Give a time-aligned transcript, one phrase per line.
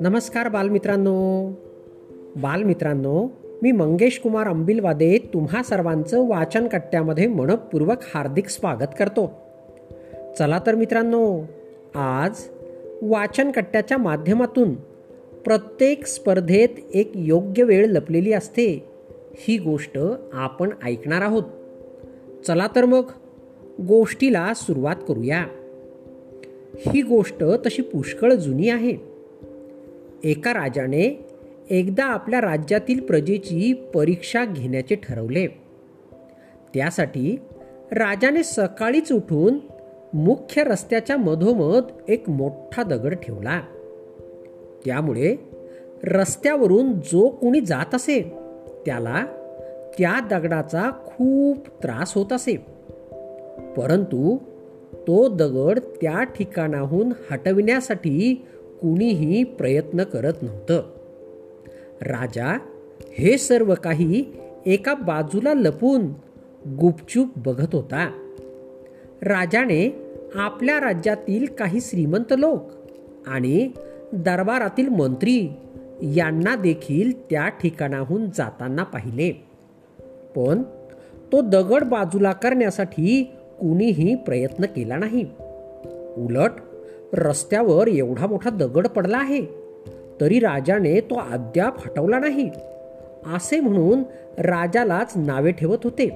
[0.00, 1.48] नमस्कार बालमित्रांनो.
[2.36, 3.28] बालमित्रांनो
[3.62, 9.32] मी मंगेश कुमार अंबिलवादे तुम्हा सर्वांचं वाचन कट्ट्यामध्ये मनपूर्वक हार्दिक स्वागत करतो.
[10.38, 11.40] चला तर मित्रांनो
[11.94, 12.44] आज
[13.02, 14.74] वाचन कट्ट्याच्या माध्यमातून
[15.44, 18.84] प्रत्येक स्पर्धेत एक योग्य वेळ लपलेली असते
[19.34, 19.98] ही गोष्ट
[20.32, 21.42] आपण ऐकणार आहोत.
[22.46, 23.02] चला तर मग.
[23.88, 25.46] गोष्टीला सुरुवात करूया.
[26.74, 28.96] ही गोष्ट तशी पुष्कळ जुनी आहे.
[30.24, 31.26] एका राजाने
[31.70, 35.46] एकदा आपल्या राज्यातील प्रजेची परीक्षा घेण्याचे ठरवले.
[36.74, 37.40] त्यासाठी
[37.92, 39.58] राजाने सकाळीच उठून
[40.14, 43.60] मुख्य रस्त्याच्या मधोमध एक मोठा दगड ठेवला.
[44.84, 45.36] त्यामुळे
[46.04, 48.32] रस्त्यावरून जो कोणी जात असे
[48.86, 49.26] त्याला
[49.98, 52.79] त्या दगडाचा खूप त्रास होत असे.
[53.76, 54.36] परंतु
[54.92, 58.34] तो दगड त्या ठिकाणाहून हटविण्यासाठी
[58.80, 60.82] कुणीही प्रयत्न करत नव्हतं.
[62.02, 62.58] राजा
[63.18, 64.24] हे सर्व काही
[64.66, 66.06] एका बाजूला लपून
[66.80, 68.12] गुपचूप बघत होता.
[69.22, 70.02] राजाने
[70.34, 72.72] आपल्या राज्यातील काही श्रीमंत लोक
[73.26, 73.70] आणि
[74.12, 75.48] दरबारातील मंत्री
[76.02, 79.46] यांना देखील त्या ठिकाणाहून जाताना पाहिले.
[80.36, 80.62] पण
[81.32, 85.24] तो दगड बाजूला करण्यासाठी कुणीही प्रयत्न केला नाही.
[86.16, 86.50] उलट
[87.12, 89.46] रस्त्यावर एवढा मोठा दगड पडला आहे
[90.20, 92.50] तरी राजाने तो अद्याप हटवला नाही.
[93.26, 94.02] असे म्हणून
[94.38, 96.08] राजालाच नावे ठेवत होते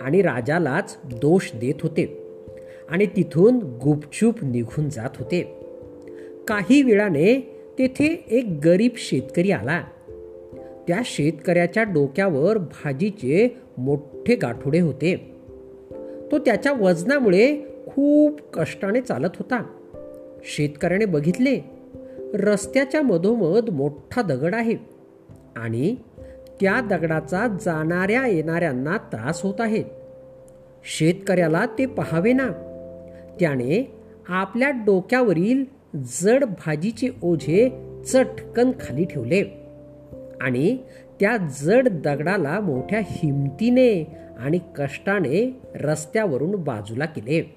[0.00, 2.22] आणि राजालाच दोष देत होते
[2.88, 5.56] आणि तिथून गुपचूप निघून जात होते.
[6.48, 9.82] काही वेळाने तेथे एक गरीब शेतकरी आला.
[10.88, 15.39] त्या शेतकऱ्याच्या डोक्यावर भाजीचे मोठे गाठोडे होते.
[16.30, 19.62] तो त्याच्या वजनामुळे खूप कष्टाने चालत होता.
[20.44, 21.60] शेतकऱ्याने बघितले
[22.34, 24.76] रस्त्याच्या मधोमध मोठा दगड आहे
[25.56, 25.96] आणि
[26.60, 29.82] त्या दगडाचा जाणाऱ्या येणाऱ्यांना त्रास होत आहे.
[30.84, 32.48] शेतकऱ्याला ते पहावे ना
[33.40, 33.94] त्याने
[34.28, 35.64] आपल्या डोक्यावरील
[36.22, 37.68] जड भाजीचे ओझे
[38.06, 39.44] चटकन खाली ठेवले
[40.40, 40.78] आणि
[41.20, 44.04] त्या जड दगडाला मोठ्या हिमतीने
[44.38, 47.56] आणि कष्टाने रस्त्यावरून बाजूला केले.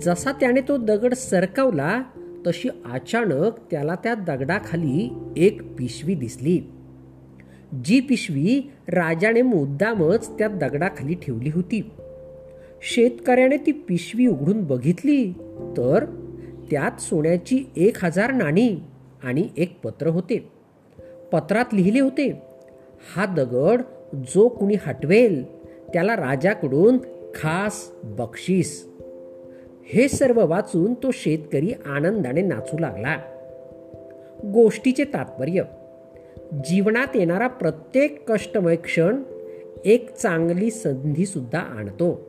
[0.00, 2.02] जसा त्याने तो दगड सरकवला
[2.46, 6.60] तशी अचानक त्याला त्या दगडाखाली एक पिशवी दिसली.
[7.84, 11.90] जी पिशवी राजाने मुद्दामच त्या दगडाखाली ठेवली होती.
[12.82, 15.32] शेतकऱ्याने ती पिशवी उघडून बघितली
[15.76, 16.04] तर
[16.70, 18.76] त्यात सोन्याची एक हजार नाणी
[19.24, 20.61] आणि एक पत्र होते.
[21.32, 22.42] पत्रात लिहिले होते.
[23.16, 23.82] हा दगड
[24.14, 26.98] जो कुणी हटवेल त्याला राजाकडून
[27.34, 28.88] खास बक्षीस.
[29.84, 33.16] हे सर्व वाचून तो शेतकरी आनंदाने नाचू लागला.
[34.44, 35.62] गोष्टीचे तात्पर्य
[36.64, 39.22] जीवनात येणारा प्रत्येक कष्टमय क्षण
[39.84, 42.20] एक चांगली संधी सुद्धा आणतो.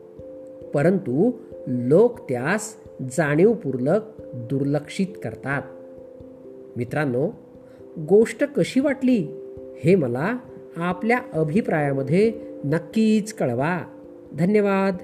[0.74, 1.32] परंतु
[1.68, 2.76] लोक त्यास
[3.18, 4.02] जाणीवपूर्वक
[4.34, 5.62] दुर्लक्षित करतात.
[6.78, 7.32] मित्रांनो
[8.00, 9.28] गोष्ट कशी वाटली
[9.84, 10.38] हे मला
[10.78, 12.34] आपल्या अभिप्रायामध्ये
[12.66, 13.82] नक्कीच कळवा.
[14.34, 14.98] धन्यवाद.